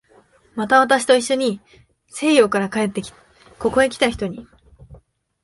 [0.55, 1.61] また、私といっしょに
[2.07, 3.03] 西洋から帰って
[3.59, 4.47] ここへきた人に